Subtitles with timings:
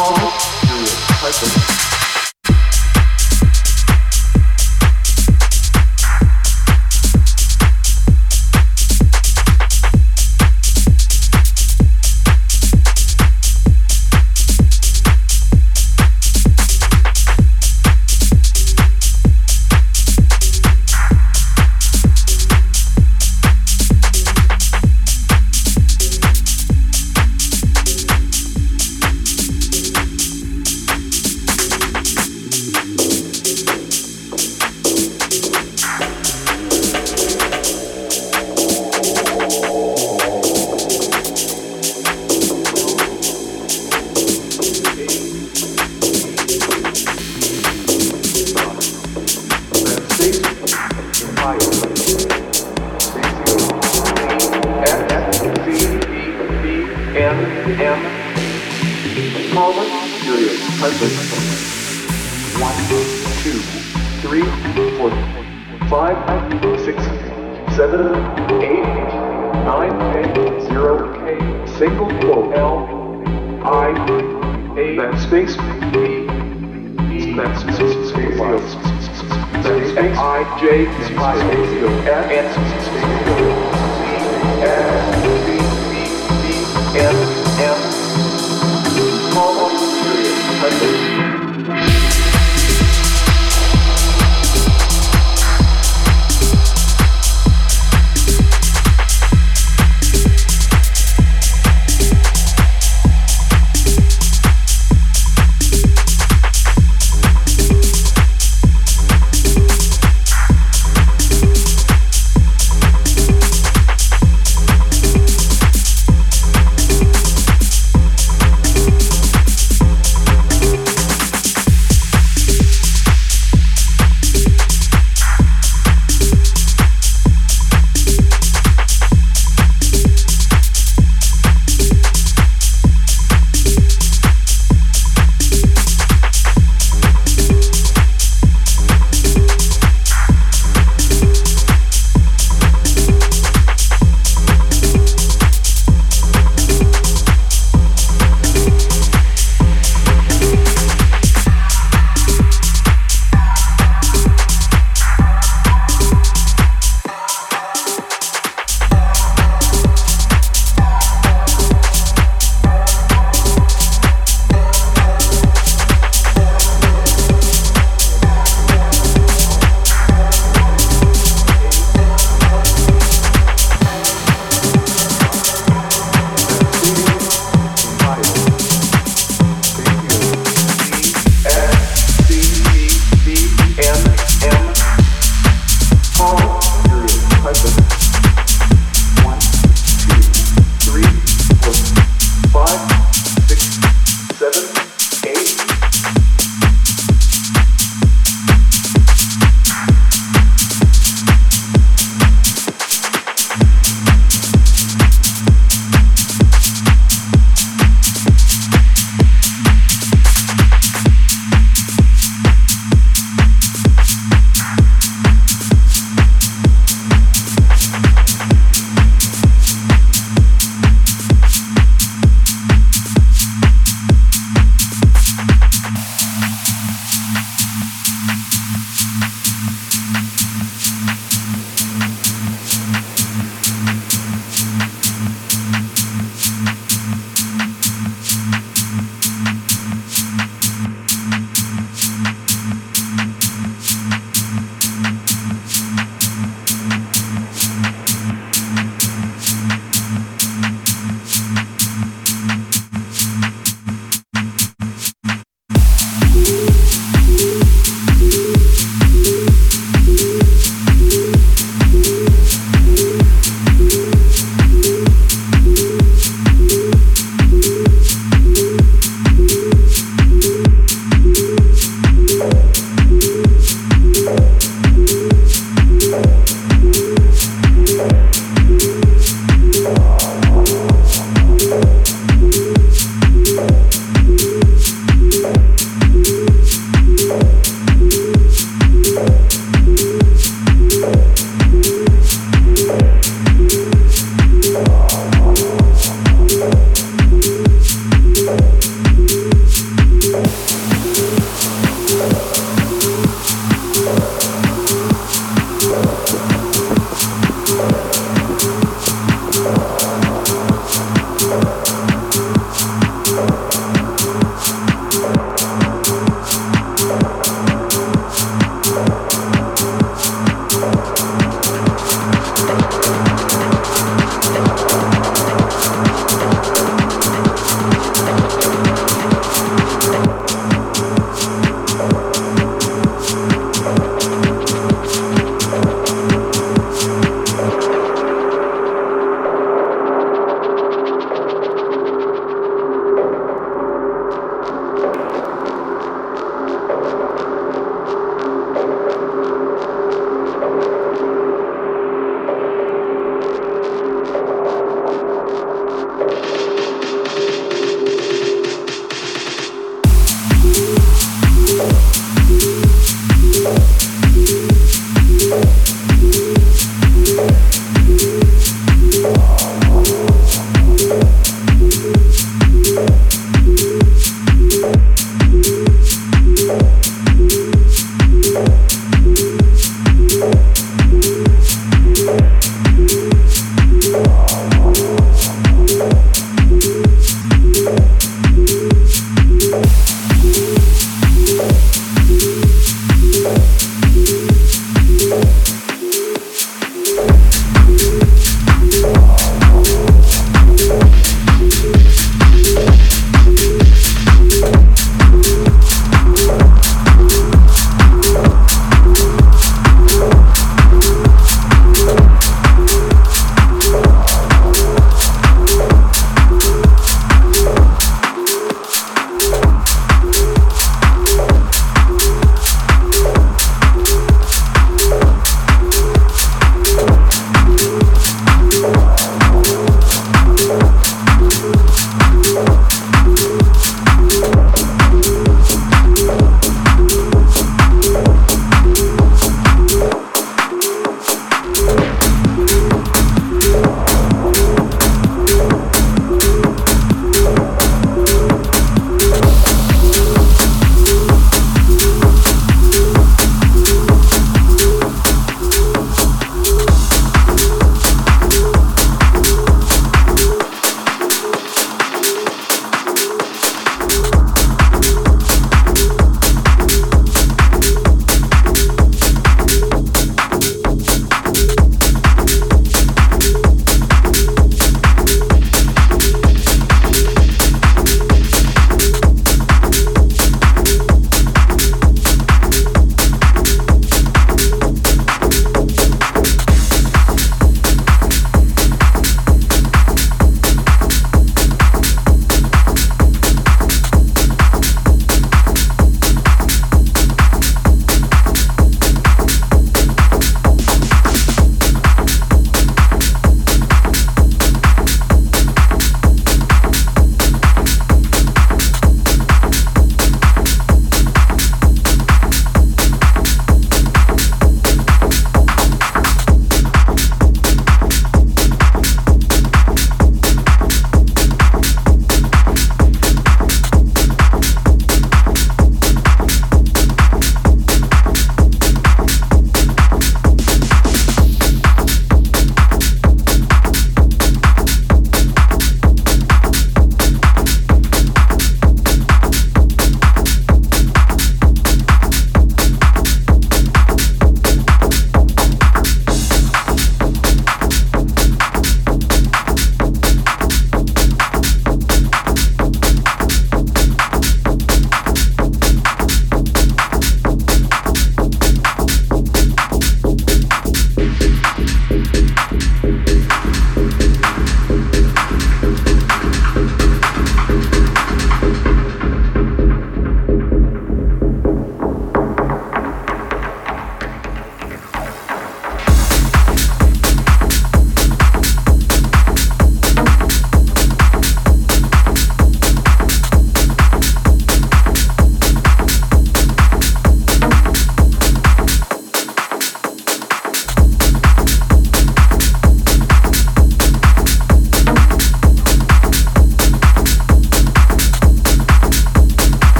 [0.00, 0.27] Oh.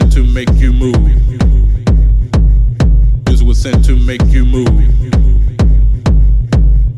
[0.00, 0.98] sent to make you move.
[3.26, 4.72] Music was sent to make you move.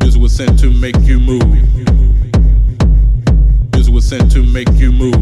[0.01, 1.45] Music was sent to make you move.
[3.75, 5.22] Music was sent to make you move.